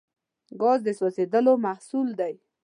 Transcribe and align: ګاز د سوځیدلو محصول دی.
ګاز 0.61 0.79
د 0.85 0.87
سوځیدلو 0.99 1.53
محصول 1.65 2.07
دی. 2.19 2.33